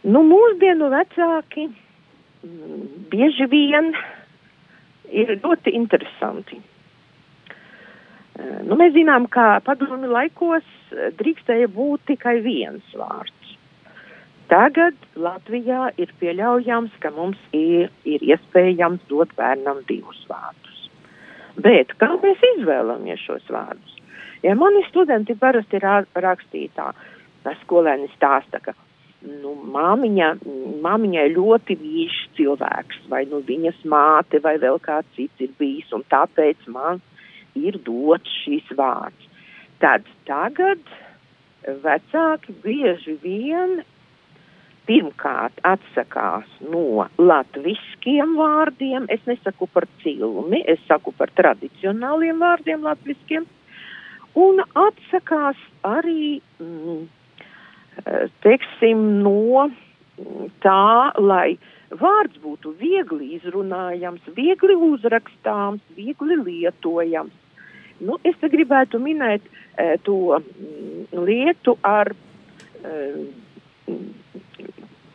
Nu, 0.07 0.23
mūsdienu 0.23 0.88
vecāki 0.93 1.67
mm, 1.67 2.85
bieži 3.12 3.49
vien 3.51 3.91
ir 5.12 5.35
ļoti 5.43 5.75
interesanti. 5.75 6.62
Nu, 8.69 8.77
mēs 8.77 8.93
zinām, 8.93 9.25
ka 9.34 9.58
padomju 9.65 10.12
laikos 10.13 10.65
drīkstēja 11.17 11.71
būt 11.73 12.03
tikai 12.12 12.36
viens 12.45 12.86
vārds. 12.93 13.55
Tagad 14.49 14.97
Latvijā 15.17 15.88
ir 16.01 16.12
pieļaujams, 16.21 16.93
ka 17.01 17.10
mums 17.13 17.39
ir, 17.53 17.89
ir 18.05 18.25
iespējams 18.25 19.08
dot 19.10 19.34
bērnam 19.38 19.82
divus 19.89 20.21
vārdus. 20.29 20.84
Bet 21.58 21.95
kā 22.01 22.12
mēs 22.21 22.45
izvēlamies 22.53 23.25
šos 23.25 23.49
vārdus? 23.49 23.97
Ja 24.45 24.53
mani 24.58 24.86
studenti 24.88 25.34
parasti 25.38 25.77
ir 25.82 25.89
rakstītā, 26.25 26.91
skolēni 27.63 28.10
stāsta, 28.13 28.62
ka 28.62 28.77
nu, 29.25 29.55
māmiņa, 29.73 30.32
māmiņai 30.86 31.27
ļoti 31.34 31.77
mīļš 31.82 32.19
cilvēks, 32.38 33.05
vai 33.10 33.25
nu 33.32 33.41
viņas 33.45 33.82
māte, 33.89 34.41
vai 34.45 34.60
vēl 34.62 34.77
kāds 34.86 35.10
cits 35.17 35.45
ir 35.45 35.53
bijis, 35.58 35.89
un 35.93 36.05
tāpēc 36.13 36.69
man 36.69 37.01
ir 37.67 37.80
dots 37.86 38.41
šīs 38.43 38.74
vārds. 38.78 39.30
Tad 39.80 40.08
tagad 40.28 40.82
vecāki 41.84 42.56
bieži 42.63 43.15
vien 43.24 43.80
pirmkārt 44.89 45.60
atsakās 45.69 46.50
no 46.65 47.06
latviskiem 47.22 48.34
vārdiem. 48.39 49.06
Es 49.13 49.22
nesaku 49.30 49.69
par 49.72 49.86
cilmi, 50.04 50.63
es 50.65 50.82
saku 50.89 51.13
par 51.15 51.32
tradicionāliem 51.38 52.41
vārdiem 52.41 52.86
latviskiem. 52.88 53.45
Un 54.39 54.62
atsakās 54.78 55.60
arī, 55.86 56.41
mm, 56.62 57.06
teiksim, 58.45 59.06
no 59.26 59.69
tā, 60.63 61.12
lai 61.17 61.58
vārds 61.89 62.38
būtu 62.43 62.74
viegli 62.80 63.36
izrunājams, 63.38 64.22
viegli 64.36 64.76
uzrakstāms, 64.89 65.82
viegli 65.98 66.38
lietojams. 66.43 67.34
Nu, 67.99 68.17
es 68.23 68.38
te 68.39 68.49
gribētu 68.51 68.99
minēt 69.03 69.45
e, 69.75 69.97
to 70.05 70.38
mm, 70.39 71.23
lietu 71.27 71.75
ar 71.85 72.12
e, 72.13 72.93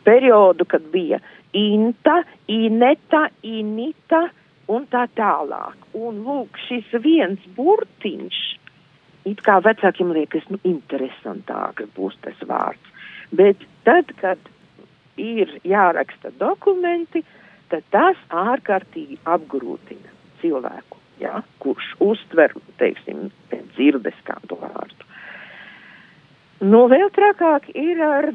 periodu, 0.05 0.67
kad 0.69 0.85
bija 0.93 1.19
Inta, 1.55 2.19
Ineta, 2.51 3.29
Inita 3.47 4.25
un 4.67 4.87
tā 4.91 5.05
tālāk. 5.15 5.87
Un 5.95 6.19
lūk, 6.25 6.59
šis 6.67 6.91
viens 7.01 7.41
burtiņš, 7.55 8.41
it 9.31 9.41
kā 9.45 9.59
vecākiem 9.63 10.11
liekas, 10.17 10.45
nu, 10.51 10.59
interesantāk 10.67 11.85
būs 11.95 12.17
tas 12.25 12.43
vārds. 12.49 12.91
Bet 13.35 13.63
tad, 13.87 14.11
kad 14.19 14.51
ir 15.17 15.55
jāraksta 15.65 16.33
dokumenti, 16.39 17.23
tad 17.71 17.87
tas 17.93 18.19
ārkārtīgi 18.29 19.17
apgrūtina 19.23 20.13
cilvēku, 20.41 20.94
ja, 21.21 21.41
kurš 21.63 21.93
uztver, 22.03 22.53
teiksim, 22.81 23.29
dzirdes 23.75 24.17
kādu 24.27 24.59
vārdu. 24.61 25.07
Nu, 26.65 26.85
vēl 26.91 27.09
trakāk 27.13 27.67
ir 27.75 28.01
ar 28.01 28.29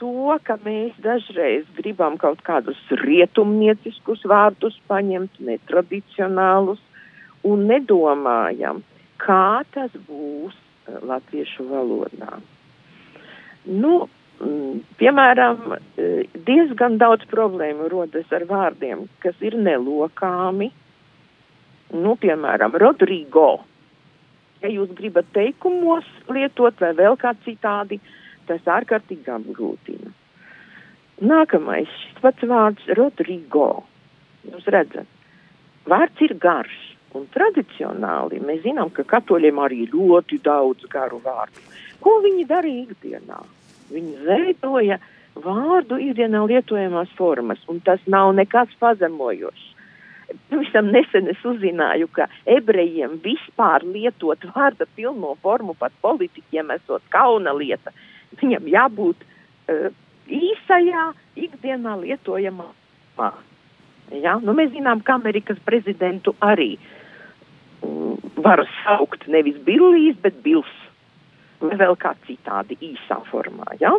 to, 0.00 0.36
ka 0.46 0.56
mēs 0.64 0.94
dažreiz 1.02 1.66
gribam 1.76 2.16
kaut 2.20 2.42
kādus 2.46 2.78
rietumnieciskus 3.02 4.22
vārdus 4.28 4.76
paņemt, 4.88 5.40
netradicionālus, 5.48 6.80
un 7.46 7.66
nedomājam, 7.70 8.82
kā 9.22 9.62
tas 9.74 9.92
būs 10.06 10.54
eh, 10.54 11.00
latviešu 11.02 11.66
valodā. 11.70 12.38
Nu, 13.66 14.06
piemēram, 15.00 15.76
eh, 15.98 16.24
diezgan 16.46 16.98
daudz 17.02 17.26
problēmu 17.30 17.90
rodas 17.92 18.32
ar 18.32 18.46
vārdiem, 18.48 19.06
kas 19.20 19.34
ir 19.40 19.56
nelokāmi. 19.58 20.72
Nu, 21.96 22.16
piemēram, 22.20 22.76
Rodrigo. 22.82 23.48
Ja 24.62 24.70
jūs 24.72 24.92
gribat 24.96 25.28
teikumos 25.36 26.06
lietot 26.32 26.78
vai 26.80 26.92
vēl 26.96 27.16
kā 27.20 27.32
citādi, 27.44 28.00
tas 28.48 28.64
ārkārtīgi 28.76 29.30
apgrūtina. 29.32 30.12
Nākamais, 31.26 31.92
šis 32.02 32.18
pats 32.24 32.48
vārds 32.48 32.88
Rodrigo. 32.98 33.84
Jūs 34.50 34.66
redzat, 34.72 35.08
vārds 35.88 36.26
ir 36.26 36.36
garš. 36.42 36.82
Un 37.16 37.24
tradicionāli 37.32 38.42
mēs 38.44 38.60
zinām, 38.66 38.90
ka 38.92 39.06
katoļiem 39.08 39.60
arī 39.62 39.86
ļoti 39.88 40.36
daudz 40.44 40.84
garu 40.92 41.20
vārdu. 41.24 41.62
Ko 42.04 42.18
viņi 42.24 42.44
darīja 42.50 42.82
ikdienā? 42.90 43.38
Viņi 43.88 44.26
veidoja 44.26 44.98
vārdu 45.40 45.96
ikdienā 46.02 46.42
lietojamās 46.50 47.14
formas, 47.16 47.62
un 47.72 47.80
tas 47.86 48.02
nav 48.10 48.34
nekas 48.36 48.74
pazemojošs. 48.82 49.70
Pavisam 50.50 50.90
nesen 50.90 51.28
es 51.30 51.42
uzzināju, 51.46 52.08
ka 52.14 52.26
ebrejiem 52.50 53.18
vispār 53.22 53.84
lietot 53.86 54.42
vārda 54.54 54.88
pilno 54.98 55.36
formu 55.42 55.76
pat 55.78 55.94
politiķiem 56.02 56.72
esot 56.74 57.04
kauna 57.14 57.54
lieta. 57.54 57.92
Viņam 58.40 58.66
jābūt 58.72 59.22
uh, 59.22 59.92
īsajā, 60.26 61.04
ikdienā 61.38 61.94
lietojamā. 62.02 62.66
Ja? 64.10 64.36
Nu, 64.42 64.54
mēs 64.56 64.72
zinām, 64.74 65.02
ka 65.06 65.16
Amerikas 65.20 65.60
prezidentu 65.66 66.34
arī 66.42 66.74
um, 67.86 68.18
var 68.42 68.64
saukt 68.82 69.28
nevis 69.30 69.58
Billijs, 69.66 70.18
bet 70.22 70.42
Bils. 70.42 70.74
Vai 71.62 71.78
vēl 71.80 71.94
kā 71.96 72.12
citādi 72.26 72.76
īsā 72.84 73.22
formā. 73.30 73.78
Ja? 73.80 73.94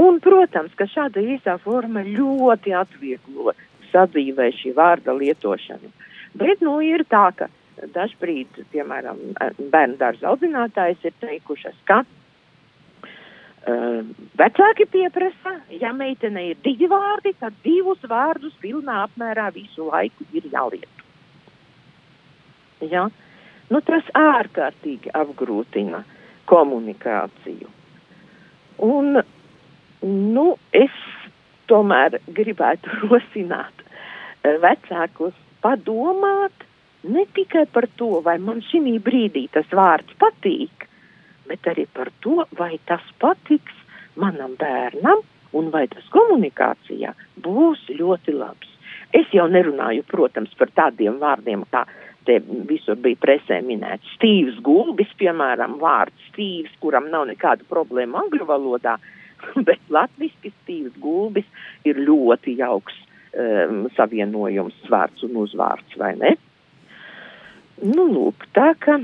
Un, 0.00 0.18
protams, 0.22 0.72
ka 0.78 0.88
šāda 0.88 1.22
īsā 1.22 1.58
forma 1.62 2.02
ļoti 2.06 2.72
atvieglo 2.74 3.52
sadzīvē 3.92 4.50
šī 4.58 4.74
vārda 4.76 5.12
lietošanu. 5.16 5.90
Bet, 6.40 6.62
nu, 6.62 6.78
ir 6.84 7.04
tā, 7.10 7.30
ka 7.36 7.48
dažbrīd, 7.94 8.48
piemēram, 8.72 9.18
bērnu 9.72 9.96
dārza 10.00 10.28
audzinātājs 10.30 11.04
ir 11.08 11.14
teikušas, 11.22 11.76
ka 11.88 12.02
uh, 12.04 12.08
vecāki 14.38 14.86
pieprasa, 14.92 15.52
ja 15.80 15.92
meitene 15.96 16.42
ir 16.50 16.56
divi 16.64 16.88
vārdi, 16.90 17.34
tad 17.40 17.56
divus 17.64 18.02
vārdus 18.10 18.54
pilnā 18.62 19.04
apmērā 19.08 19.50
visu 19.56 19.88
laiku 19.90 20.28
ir 20.36 20.44
jālieto. 20.52 21.08
Ja? 22.90 23.08
Nu, 23.70 23.80
tas 23.86 24.06
ārkārtīgi 24.16 25.12
apgrūtina 25.14 26.02
komunikāciju. 26.50 27.68
Un, 28.82 29.20
nu, 30.02 30.46
es 30.72 30.96
tomēr 31.70 32.18
gribētu 32.34 32.90
rosināt 33.04 33.79
vecākus 34.44 35.34
padomāt 35.62 36.66
ne 37.02 37.24
tikai 37.34 37.66
par 37.72 37.88
to, 37.96 38.20
vai 38.24 38.38
man 38.38 38.60
šī 38.64 38.98
brīdī 39.04 39.48
tas 39.52 39.68
vārds 39.72 40.16
patīk, 40.20 40.86
bet 41.48 41.66
arī 41.66 41.86
par 41.92 42.10
to, 42.20 42.44
vai 42.56 42.78
tas 42.86 43.04
patiks 43.18 43.76
manam 44.16 44.56
bērnam 44.60 45.22
un 45.56 45.70
vai 45.70 45.86
tas 45.88 46.04
komunikācijā 46.14 47.14
būs 47.42 47.88
ļoti 47.90 48.36
labs. 48.36 48.68
Es 49.12 49.26
jau 49.34 49.48
nerunāju, 49.50 50.04
protams, 50.06 50.52
par 50.54 50.70
tādiem 50.70 51.18
vārdiem, 51.18 51.64
kā 51.72 51.82
te 52.28 52.38
visur 52.68 52.98
bija 53.00 53.18
presē 53.18 53.58
minēts 53.66 54.06
Stīvs 54.14 54.60
Gulbis, 54.62 55.10
piemēram, 55.18 55.80
vārds 55.82 56.28
Stīvs, 56.30 56.76
kuram 56.82 57.08
nav 57.10 57.26
nekāda 57.32 57.66
problēma 57.68 58.22
angļu 58.22 58.46
valodā, 58.46 58.98
bet 59.66 59.80
latviski 59.90 60.52
Stīvs 60.60 60.94
Gulbis 61.02 61.48
ir 61.88 61.98
ļoti 61.98 62.58
jauks 62.60 62.94
um, 63.34 63.82
savienojums 63.96 64.78
vārds 64.90 65.26
un 65.26 65.40
uzvārds, 65.44 65.96
vai 66.00 66.14
ne? 66.18 66.36
Nu, 67.80 68.06
lūk, 68.12 68.46
tā 68.56 68.72
ka 68.78 68.98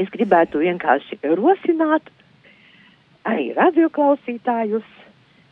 es 0.00 0.10
gribētu 0.14 0.62
vienkārši 0.62 1.20
rosināt 1.36 2.08
arī 3.28 3.50
radioklausītājus 3.56 4.86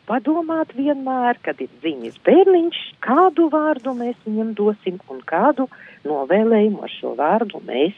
padomāt 0.09 0.73
vienmēr, 0.75 1.39
kad 1.45 1.61
ir 1.63 1.71
ziņas 1.83 2.19
bērniņš, 2.25 2.81
kādu 3.03 3.47
vārdu 3.53 3.93
mēs 3.97 4.19
viņam 4.25 4.51
dosim 4.57 4.99
un 5.13 5.21
kādu 5.27 5.69
novēlējumu 6.07 6.83
ar 6.83 6.93
šo 6.97 7.13
vārdu 7.19 7.63
mēs 7.67 7.95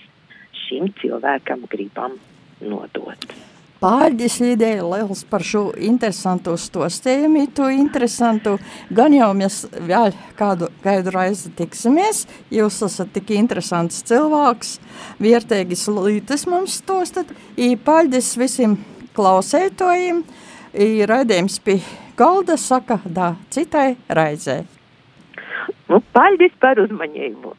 šim 0.66 0.92
cilvēkam 1.02 1.66
gribam 1.72 2.20
nodot. 2.62 3.28
Pārģis 3.82 4.38
ideja 4.46 4.86
liels 4.88 5.26
par 5.28 5.44
šo 5.44 5.66
interesantu 5.76 6.54
stostējumu, 6.58 7.42
to 7.58 7.68
interesantu. 7.74 8.56
Gan 8.96 9.14
jau 9.14 9.28
mēs 9.36 9.66
vēl 9.76 10.16
kādu, 10.40 10.70
kādu 10.84 11.12
reizi 11.12 11.52
tiksimies, 11.58 12.24
jūs 12.56 12.80
esat 12.88 13.12
tik 13.18 13.34
interesants 13.36 14.00
cilvēks, 14.08 14.78
viertēgis 15.20 15.84
lītes 15.92 16.48
mums 16.48 16.80
stostat, 16.80 17.36
i 17.60 17.76
pārģis 17.76 18.32
visiem 18.40 18.80
klausētojiem, 19.16 20.24
i 20.72 20.90
raidījums 21.08 21.60
pie 21.60 21.82
galda 22.16 22.56
saka 22.60 23.02
da 23.06 23.34
citai 23.52 23.98
raizē. 24.08 24.62
Nu, 25.92 26.00
paldies 26.16 26.56
par 26.64 26.80
uzmanību! 26.82 27.54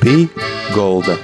Pī 0.00 0.28
Golda. 0.74 1.18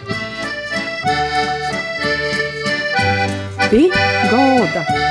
Pie 3.70 3.90
galda. 4.30 5.03